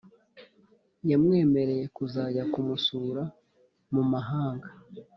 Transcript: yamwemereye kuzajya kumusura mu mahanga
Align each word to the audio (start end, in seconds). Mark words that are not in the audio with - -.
yamwemereye 1.09 1.85
kuzajya 1.95 2.43
kumusura 2.53 3.23
mu 3.93 4.03
mahanga 4.11 4.69